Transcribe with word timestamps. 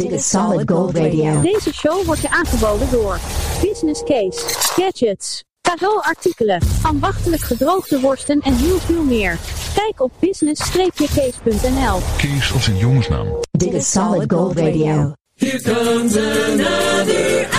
Dit 0.00 0.12
is 0.12 0.28
Solid 0.28 0.70
Gold 0.70 0.96
Radio. 0.96 1.40
Deze 1.40 1.74
show 1.74 2.04
wordt 2.04 2.20
je 2.20 2.30
aangeboden 2.30 2.90
door 2.90 3.18
Business 3.62 4.02
Case, 4.04 4.40
Gadgets, 4.48 5.44
cadeauartikelen, 5.60 6.60
ambachtelijk 6.82 7.42
gedroogde 7.42 8.00
worsten 8.00 8.40
en 8.40 8.54
heel 8.54 8.78
veel 8.78 9.02
meer. 9.02 9.38
Kijk 9.74 10.00
op 10.02 10.12
business-case.nl. 10.20 11.98
Kees 12.16 12.52
als 12.52 12.66
een 12.66 12.76
jongensnaam. 12.76 13.26
Dit 13.50 13.72
is 13.72 13.90
Solid 13.90 14.32
Gold 14.32 14.58
Radio. 14.58 15.12
Here 15.34 15.62
comes 15.62 16.16
another 16.16 17.49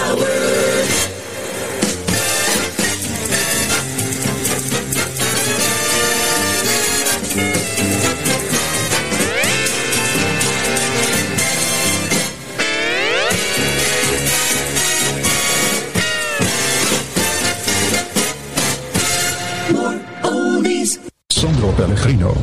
Pellegrino. 21.81 22.33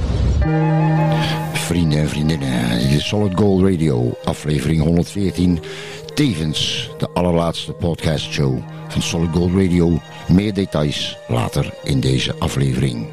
Vrienden 1.53 1.99
en 1.99 2.09
vriendinnen, 2.09 2.79
dit 2.79 2.91
is 2.91 3.09
Solid 3.09 3.33
Gold 3.35 3.71
Radio, 3.71 4.19
aflevering 4.25 4.83
114. 4.83 5.61
Tevens 6.15 6.91
de 6.99 7.09
allerlaatste 7.15 7.73
podcastshow 7.73 8.59
van 8.89 9.03
Solid 9.03 9.29
Gold 9.33 9.51
Radio. 9.51 10.01
Meer 10.29 10.55
details 10.55 11.17
later 11.29 11.75
in 11.85 12.01
deze 12.01 12.35
aflevering. 12.39 13.07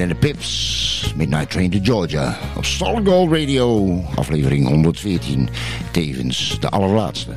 And 0.00 0.10
the 0.10 0.18
Pips. 0.18 1.12
Midnight 1.14 1.50
Train 1.50 1.70
to 1.70 1.78
Georgia. 1.78 2.36
Op 2.56 2.64
Solid 2.64 3.06
Gold 3.06 3.30
Radio, 3.30 4.00
aflevering 4.16 4.66
114. 4.66 5.48
Tevens 5.92 6.60
de 6.60 6.68
allerlaatste. 6.68 7.30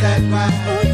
that 0.00 0.20
right? 0.30 0.87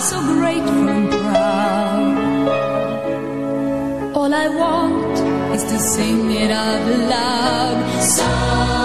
so 0.00 0.20
grateful 0.22 0.88
and 0.88 1.10
proud. 1.10 2.16
All 4.16 4.32
I 4.32 4.48
want 4.48 5.18
is 5.54 5.62
to 5.64 5.78
sing 5.78 6.30
it 6.30 6.50
out 6.50 6.86
loud. 7.08 8.02
So 8.02 8.79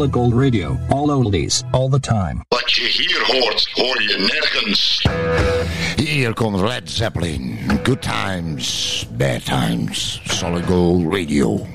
solid 0.00 0.12
gold 0.12 0.32
radio, 0.32 0.78
all 0.90 1.08
oldies, 1.08 1.62
all 1.74 1.90
the 1.90 1.98
time. 1.98 2.42
But 2.48 2.78
you 2.78 2.86
hear 2.86 3.22
hordes, 3.22 3.68
hoor 3.74 4.02
je 4.02 4.16
nergens. 4.18 5.02
Here 5.96 6.32
comes 6.32 6.62
Led 6.62 6.88
Zeppelin. 6.88 7.58
Good 7.84 8.00
times, 8.00 9.04
bad 9.18 9.44
times. 9.44 10.20
Solid 10.24 10.66
gold 10.66 11.12
radio. 11.12 11.66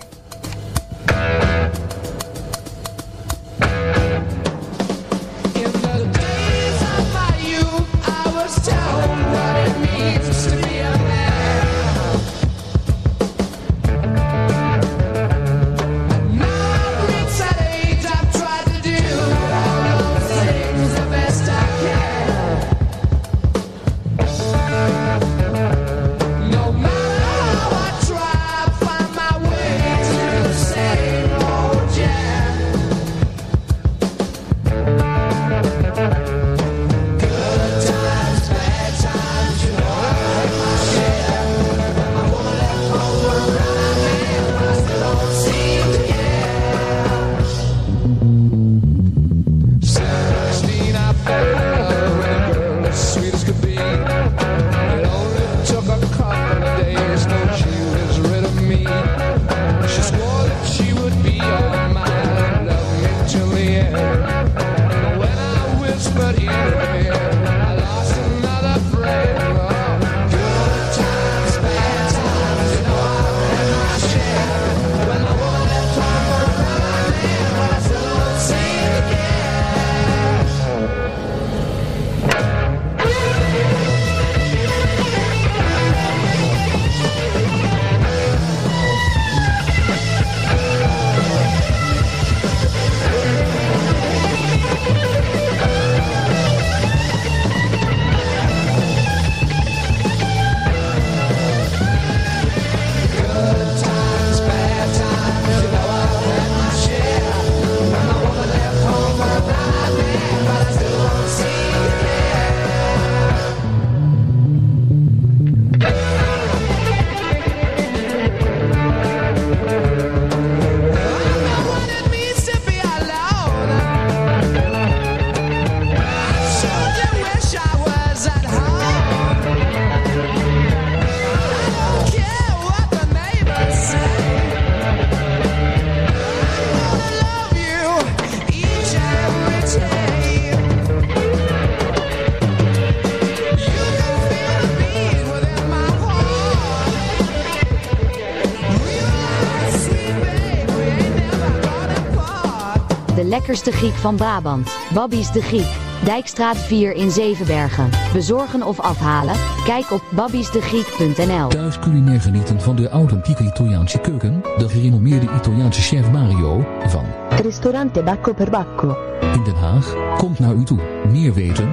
Dekkers 153.46 153.66
de 153.66 153.72
Griek 153.72 153.94
van 153.94 154.16
Brabant, 154.16 154.70
Babbies 154.94 155.32
de 155.32 155.42
Griek, 155.42 155.68
Dijkstraat 156.04 156.58
4 156.58 156.92
in 156.92 157.12
Zevenbergen. 157.12 157.90
Bezorgen 158.14 158.64
of 158.64 158.80
afhalen? 158.80 159.36
Kijk 159.66 159.92
op 159.92 160.02
babbiesdegriek.nl 160.12 161.48
Thuis 161.48 161.80
culinair 161.80 162.22
genieten 162.22 162.62
van 162.62 162.76
de 162.76 162.90
authentieke 162.90 163.44
Italiaanse 163.44 164.00
keuken, 164.00 164.42
de 164.58 164.70
gerenommeerde 164.70 165.28
Italiaanse 165.36 165.82
chef 165.82 166.12
Mario 166.12 166.66
van 166.88 167.06
Ristorante 167.30 168.04
Bacco 168.04 168.34
per 168.34 168.50
Bacco 168.50 168.98
in 169.22 169.44
Den 169.44 169.56
Haag 169.56 169.96
komt 170.18 170.40
naar 170.40 170.54
u 170.54 170.64
toe. 170.64 170.80
Meer 171.12 171.34
weten? 171.34 171.70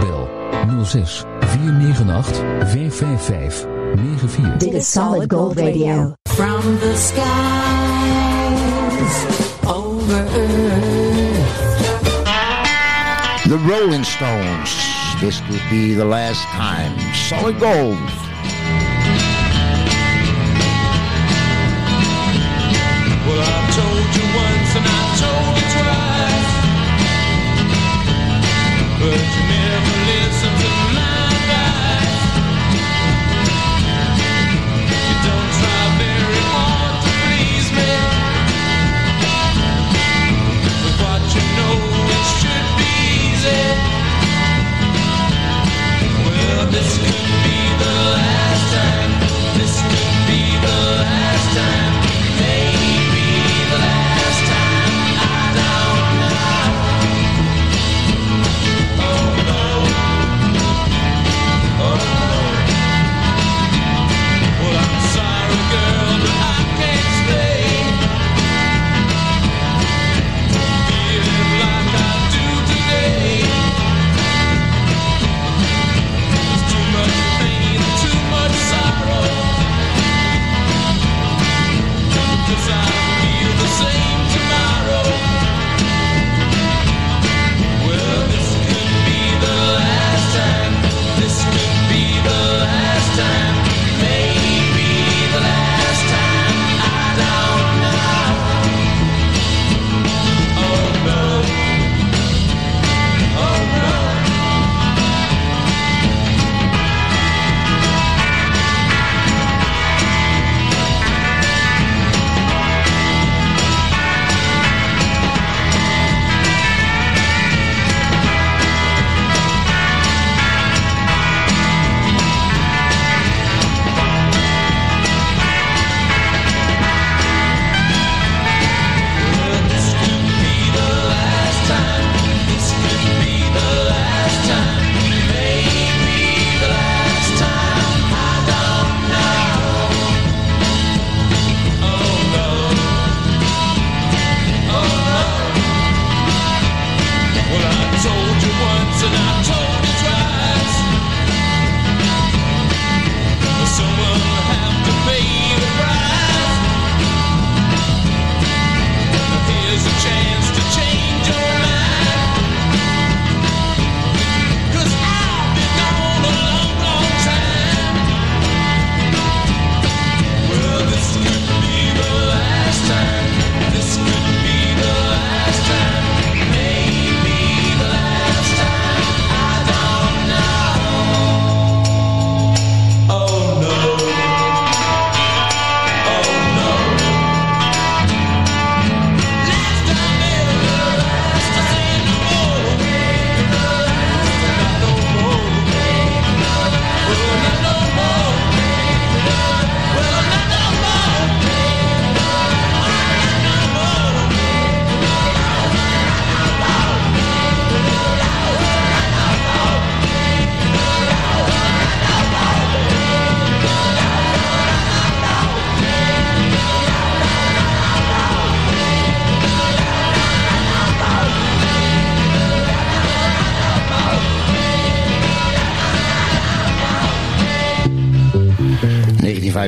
Bel 0.00 0.28
06 0.84 1.24
498 1.40 2.36
555 2.64 3.66
94. 3.94 4.56
Dit 4.56 4.72
is 4.72 4.92
Solid 4.92 5.32
Gold 5.32 5.58
Radio. 5.58 6.12
From 6.22 6.60
the 6.60 6.92
skies 6.96 7.30
over 9.66 10.26
earth. 10.36 11.09
The 13.50 13.58
Rolling 13.58 14.04
Stones. 14.04 14.70
This 15.20 15.40
could 15.40 15.60
be 15.68 15.92
the 15.92 16.04
last 16.04 16.44
time. 16.50 16.96
Solid 17.12 17.58
gold. 17.58 17.98
Well, 23.26 23.42
I 23.42 23.58
told 23.74 24.14
you 24.14 24.22
once 24.38 24.70
and 24.78 24.86
I 24.86 25.02
told 25.18 25.58
you 25.58 25.66
twice. 25.74 26.50
But 29.00 29.18
you 29.34 29.42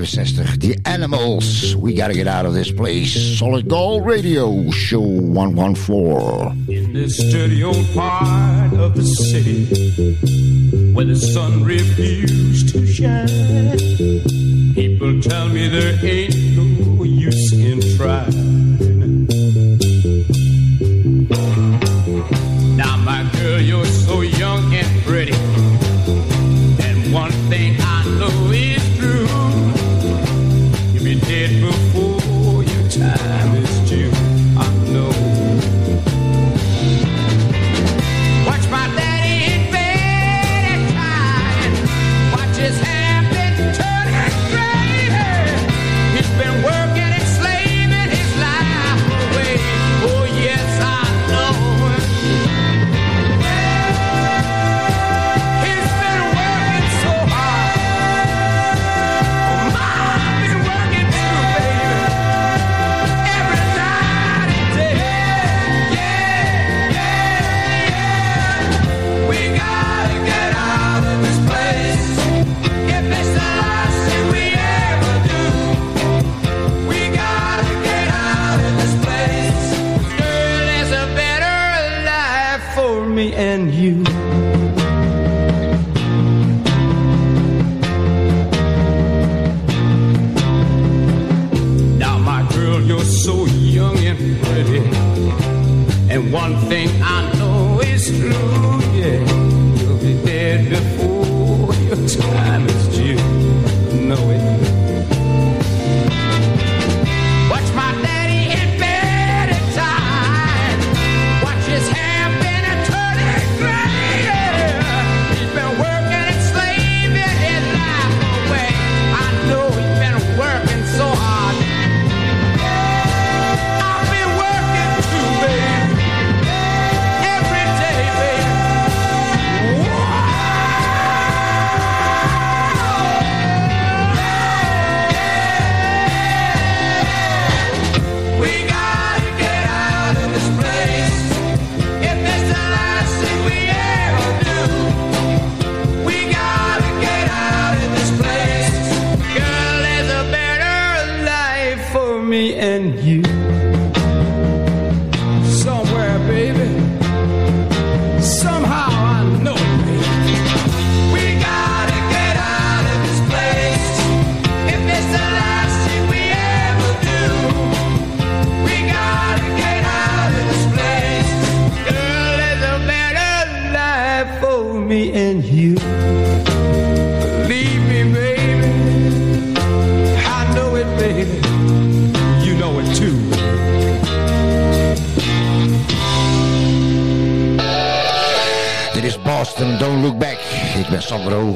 65. 0.07 0.61
The 0.61 0.79
Animals. 0.85 1.77
We 1.77 1.95
gotta 1.95 2.15
get 2.15 2.27
out 2.27 2.47
of 2.47 2.55
this 2.55 2.71
place. 2.71 3.39
Solid 3.39 3.69
Gold 3.69 4.07
Radio, 4.07 4.71
show 4.71 5.01
114. 5.01 6.67
In 6.69 6.93
this 6.93 7.17
dirty 7.33 7.63
old 7.63 7.87
part 7.95 8.73
of 8.75 8.95
the 8.95 9.05
city, 9.05 9.67
where 10.93 11.05
the 11.05 11.17
sun 11.17 11.65
refused 11.65 12.71
to 12.71 12.87
shine, 12.87 13.29
people 14.75 15.21
tell 15.21 15.49
me 15.49 15.69
there 15.69 15.99
ain't 16.05 16.42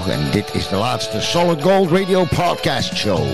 en 0.09 0.31
dit 0.31 0.55
is 0.55 0.69
de 0.69 0.77
laatste 0.77 1.21
Solid 1.21 1.63
Gold 1.63 1.91
Radio 1.91 2.25
Podcast 2.25 2.95
Show. 2.95 3.27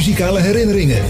muzikale 0.00 0.40
herinneringen. 0.40 1.04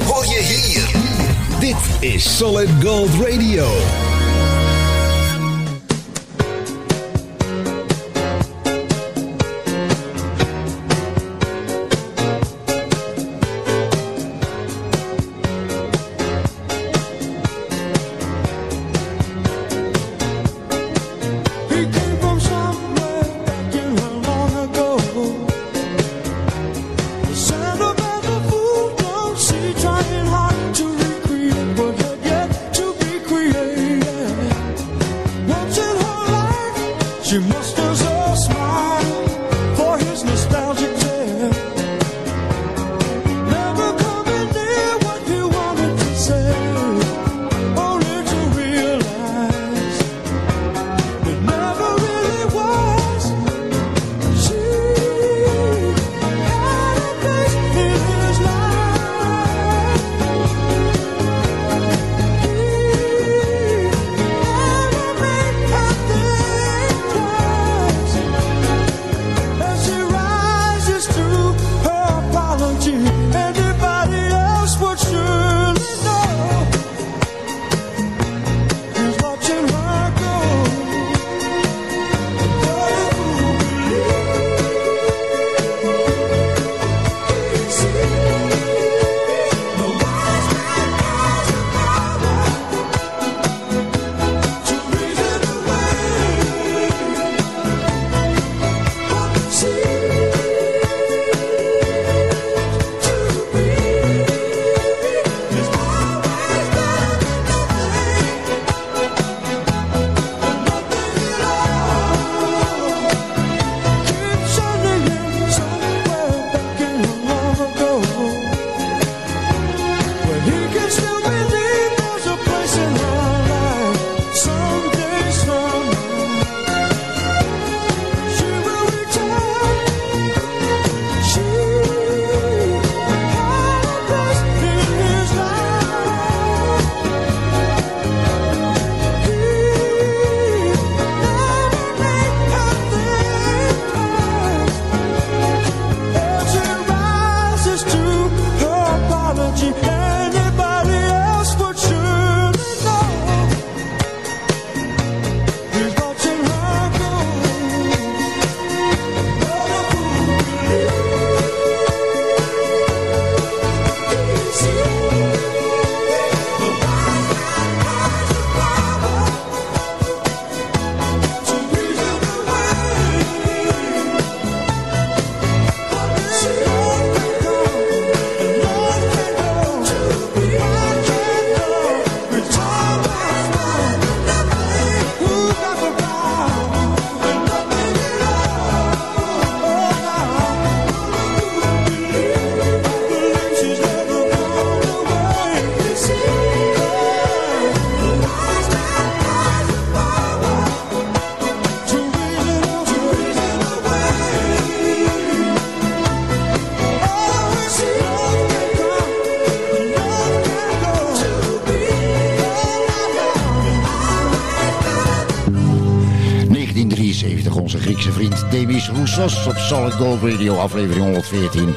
Masters 219.20 219.46
op 219.46 219.56
Solid 219.56 219.92
Gold 219.92 220.22
Radio, 220.22 220.56
aflevering 220.56 221.04
114. 221.04 221.74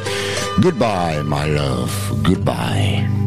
Goodbye, 0.62 1.23
my 1.23 1.49
love. 1.56 1.91
Goodbye. 2.21 3.22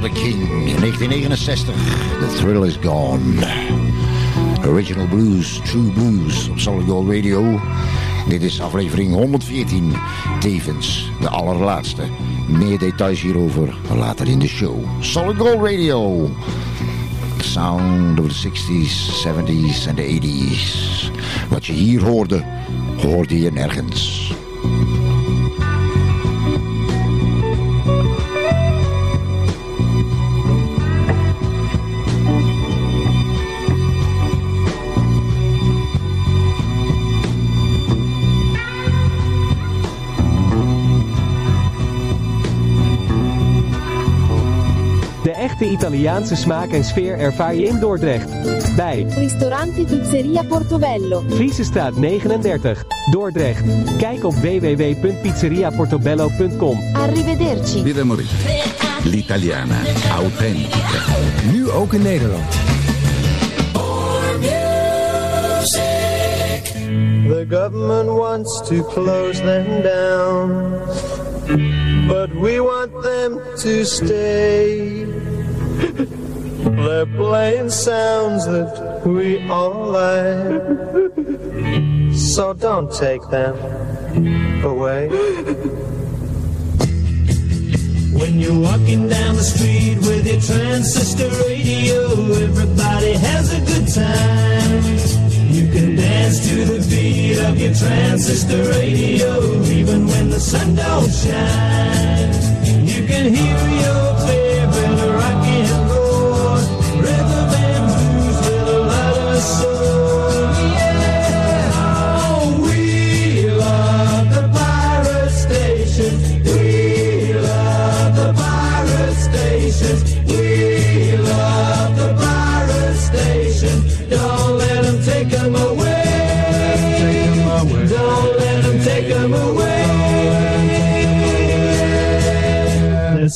The 0.00 0.10
King. 0.10 0.68
In 0.68 0.80
1969, 0.80 1.74
The 2.20 2.28
Thrill 2.36 2.64
Is 2.64 2.76
Gone. 2.76 3.38
Original 4.64 5.06
Blues, 5.06 5.60
True 5.64 5.90
Blues 5.92 6.48
op 6.48 6.58
Solid 6.58 6.86
Gold 6.86 7.08
Radio. 7.08 7.60
Dit 8.28 8.42
is 8.42 8.60
aflevering 8.60 9.12
114, 9.12 9.92
tevens 10.40 11.10
de 11.20 11.28
allerlaatste. 11.28 12.02
Meer 12.48 12.78
details 12.78 13.20
hierover 13.20 13.74
later 13.94 14.28
in 14.28 14.38
de 14.38 14.48
show. 14.48 14.84
Solid 15.00 15.36
Gold 15.36 15.62
Radio. 15.62 16.30
The 17.36 17.44
sound 17.44 18.20
of 18.20 18.28
the 18.28 18.48
60s, 18.48 19.26
70s 19.26 19.86
en 19.86 19.96
80s. 19.96 21.10
Wat 21.48 21.66
je 21.66 21.72
hier 21.72 22.02
hoorde, 22.02 22.44
hoorde 22.96 23.40
je 23.40 23.52
nergens. 23.52 24.35
De 45.58 45.70
Italiaanse 45.70 46.36
smaak 46.36 46.70
en 46.70 46.84
sfeer 46.84 47.18
ervaar 47.18 47.54
je 47.54 47.66
in 47.66 47.78
Dordrecht. 47.78 48.30
Bij 48.76 49.06
Ristorante 49.08 49.84
Pizzeria 49.84 50.42
Portobello. 50.42 51.24
Friesestraat 51.28 51.96
39, 51.96 52.84
Dordrecht. 53.10 53.64
Kijk 53.98 54.24
op 54.24 54.34
www.pizzeriaportobello.com. 54.34 56.78
Arrivederci. 56.92 57.82
Vida 57.82 58.04
Morita. 58.04 58.34
L'Italiana. 59.04 59.76
Authentica. 60.16 60.78
Nu 61.52 61.70
ook 61.70 61.92
in 61.92 62.02
Nederland. 62.02 62.44
The 67.28 67.44
government 67.48 68.08
wants 68.08 68.60
to 68.68 68.82
close 68.84 69.40
them 69.42 69.82
down, 69.82 70.78
but 72.08 72.30
we 72.34 72.60
want 72.60 72.92
them 73.02 73.40
to 73.56 73.84
stay. 73.84 75.06
They're 76.86 77.06
playing 77.06 77.68
sounds 77.68 78.46
that 78.46 79.02
we 79.04 79.46
all 79.48 79.88
like. 79.92 81.16
So 82.16 82.54
don't 82.54 82.90
take 82.90 83.20
them 83.28 83.54
away. 84.64 85.08
When 88.18 88.40
you're 88.40 88.58
walking 88.58 89.08
down 89.08 89.36
the 89.36 89.44
street 89.44 89.98
with 89.98 90.26
your 90.26 90.40
transistor 90.40 91.28
radio, 91.46 92.00
everybody 92.46 93.12
has 93.12 93.52
a 93.52 93.60
good 93.60 93.86
time. 93.92 94.82
You 95.52 95.70
can 95.70 95.96
dance 95.96 96.48
to 96.48 96.64
the 96.64 96.80
beat 96.88 97.38
of 97.38 97.60
your 97.60 97.74
transistor 97.74 98.62
radio, 98.70 99.62
even 99.64 100.06
when 100.06 100.30
the 100.30 100.40
sun 100.40 100.74
don't 100.74 101.10
shine. 101.10 102.32
You 102.86 103.06
can 103.06 103.34
hear 103.34 103.58
your 103.82 104.05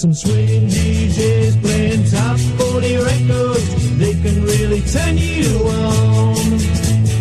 some 0.00 0.14
swinging 0.14 0.66
DJs 0.66 1.60
playing 1.60 2.04
top 2.06 2.38
40 2.38 2.96
records. 2.96 3.98
They 3.98 4.12
can 4.14 4.42
really 4.44 4.80
turn 4.80 5.18
you 5.18 5.44
on. 5.68 6.50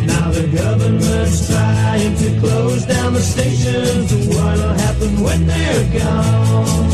Now 0.07 0.31
the 0.31 0.47
government's 0.55 1.47
trying 1.47 2.15
to 2.15 2.39
close 2.39 2.85
down 2.85 3.11
the 3.15 3.19
stations. 3.19 4.27
What'll 4.29 4.73
happen 4.75 5.19
when 5.19 5.45
they're 5.45 5.99
gone? 5.99 6.88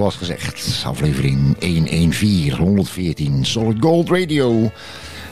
Zoals 0.00 0.16
gezegd, 0.16 0.82
aflevering 0.86 1.56
114, 1.58 2.56
114, 2.56 3.44
Solid 3.44 3.76
Gold 3.80 4.08
Radio. 4.08 4.70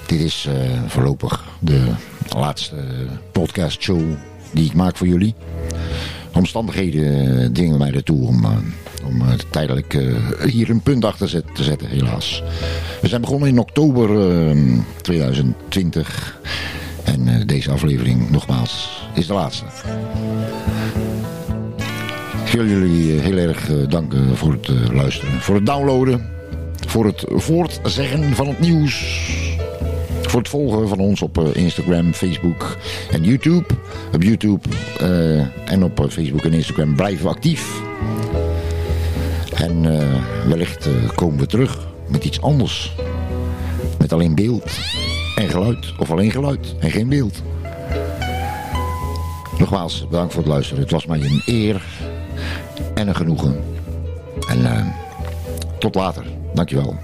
Dit 0.06 0.20
is 0.20 0.46
eh, 0.48 0.82
voorlopig 0.86 1.44
de 1.60 1.84
laatste 2.36 2.76
podcastshow 3.32 4.00
die 4.52 4.64
ik 4.64 4.74
maak 4.74 4.96
voor 4.96 5.06
jullie. 5.06 5.34
Omstandigheden 6.32 7.52
dwingen 7.52 7.78
mij 7.78 7.92
ertoe 7.92 8.26
om, 8.26 8.44
eh, 8.44 8.50
om 9.04 9.20
eh, 9.20 9.32
tijdelijk 9.50 9.98
hier 10.46 10.70
een 10.70 10.82
punt 10.82 11.04
achter 11.04 11.42
te 11.52 11.64
zetten, 11.64 11.88
helaas. 11.88 12.42
We 13.00 13.08
zijn 13.08 13.20
begonnen 13.20 13.48
in 13.48 13.58
oktober 13.58 14.30
eh, 14.50 14.56
2020 15.02 16.38
en 17.08 17.28
eh, 17.28 17.46
deze 17.46 17.70
aflevering, 17.70 18.30
nogmaals, 18.30 19.02
is 19.14 19.26
de 19.26 19.32
laatste. 19.32 19.64
Ik 22.49 22.55
wil 22.55 22.66
jullie 22.66 23.16
eh, 23.16 23.22
heel 23.22 23.36
erg 23.36 23.70
eh, 23.70 23.76
danken 23.88 24.36
voor 24.36 24.53
het 24.53 24.68
eh, 24.68 24.94
luisteren, 24.94 25.40
voor 25.40 25.55
het 25.55 25.66
downloaden, 25.66 26.28
voor 26.86 27.07
het 27.07 27.24
voortzeggen 27.28 28.34
van 28.34 28.46
het 28.46 28.61
nieuws, 28.61 29.22
voor 30.22 30.40
het 30.40 30.49
volgen 30.49 30.88
van 30.88 30.99
ons 30.99 31.22
op 31.22 31.38
Instagram, 31.38 32.12
Facebook 32.12 32.76
en 33.11 33.24
YouTube. 33.24 33.64
Op 34.14 34.22
YouTube 34.22 34.68
en 35.64 35.82
op 35.82 36.07
Facebook 36.11 36.44
en 36.44 36.53
Instagram 36.53 36.96
blijven 36.96 37.24
we 37.24 37.30
actief. 37.30 37.80
En 39.55 39.82
wellicht 40.49 40.88
komen 41.14 41.38
we 41.38 41.46
terug 41.46 41.86
met 42.07 42.24
iets 42.24 42.40
anders. 42.40 42.94
Met 43.99 44.12
alleen 44.12 44.34
beeld 44.34 44.78
en 45.36 45.49
geluid, 45.49 45.92
of 45.99 46.11
alleen 46.11 46.30
geluid 46.30 46.74
en 46.80 46.90
geen 46.90 47.09
beeld. 47.09 47.42
Nogmaals, 49.59 50.07
bedankt 50.11 50.32
voor 50.32 50.42
het 50.42 50.53
luisteren. 50.53 50.82
Het 50.82 50.90
was 50.90 51.07
mij 51.07 51.20
een 51.20 51.42
eer 51.46 51.82
en 52.99 53.09
een 53.09 53.16
genoegen. 53.16 53.64
En 54.49 54.66
eh, 54.66 54.86
tot 55.78 55.94
later. 55.94 56.24
Dankjewel. 56.55 56.96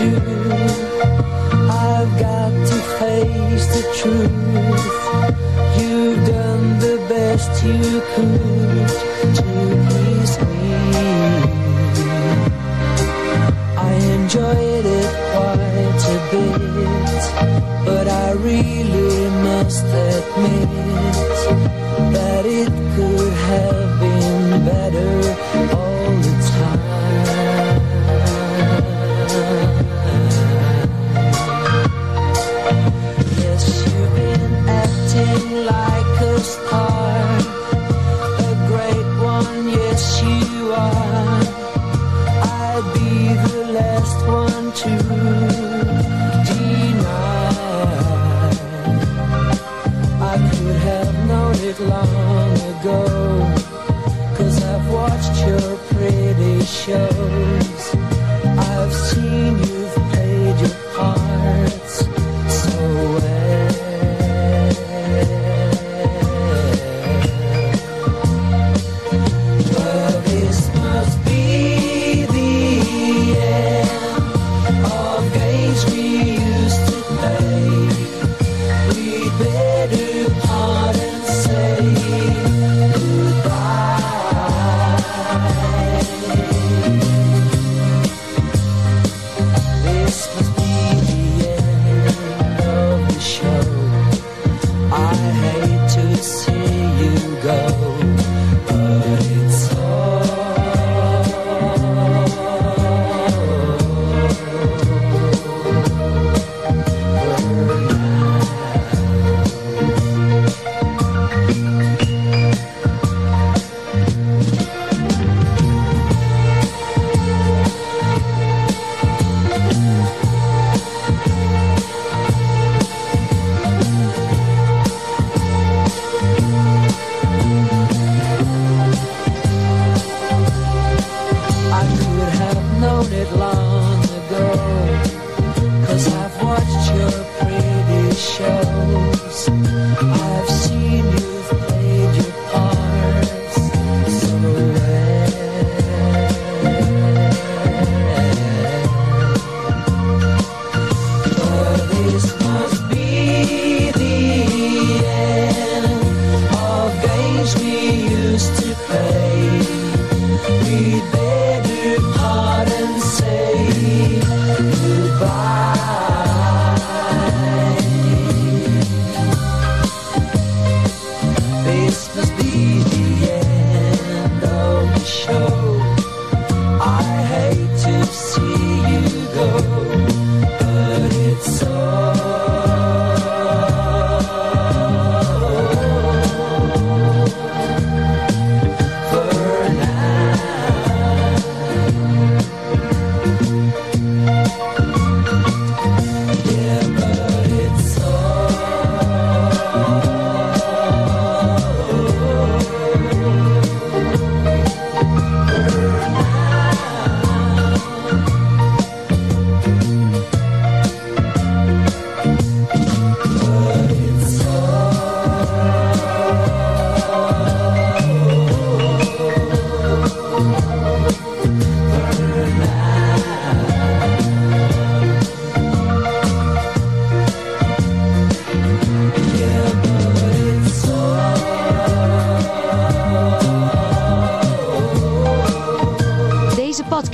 do. 0.00 0.16
I've 1.68 2.12
got 2.18 2.52
to 2.70 2.76
face 2.98 3.66
the 3.74 3.82
truth. 3.98 4.82
You've 5.78 6.20
done 6.26 6.78
the 6.78 6.96
best 7.08 7.52
you 7.64 8.00
could. 8.14 8.89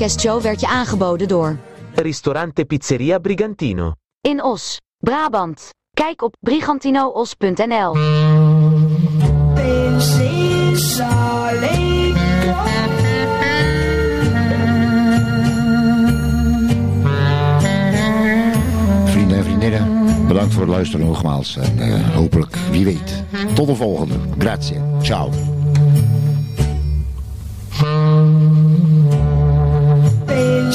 Podcast 0.07 0.27
Show 0.27 0.43
werd 0.43 0.61
je 0.61 0.69
aangeboden 0.69 1.29
door 1.29 1.57
Ristorante 1.95 2.65
Pizzeria 2.65 3.19
Brigantino 3.19 3.93
in 4.21 4.43
Os, 4.43 4.81
Brabant. 4.99 5.71
Kijk 5.91 6.23
op 6.23 6.37
brigantinoos.nl. 6.41 7.95
Vrienden 19.05 19.37
en 19.37 19.45
vriendinnen, 19.45 20.27
bedankt 20.27 20.53
voor 20.53 20.63
het 20.63 20.71
luisteren 20.71 21.07
nogmaals. 21.07 21.57
En 21.57 21.79
eh, 21.79 22.15
hopelijk, 22.15 22.57
wie 22.57 22.85
weet, 22.85 23.25
tot 23.55 23.67
de 23.67 23.75
volgende. 23.75 24.15
Grazie, 24.39 24.81
ciao. 25.03 25.56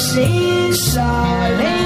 seesaw. 0.01 1.80